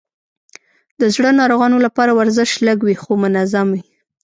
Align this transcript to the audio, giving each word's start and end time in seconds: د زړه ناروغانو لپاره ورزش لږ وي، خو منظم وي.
د 0.99 1.01
زړه 1.15 1.29
ناروغانو 1.39 1.77
لپاره 1.85 2.11
ورزش 2.19 2.51
لږ 2.67 2.79
وي، 2.83 2.95
خو 3.01 3.11
منظم 3.23 3.67
وي. 3.75 3.83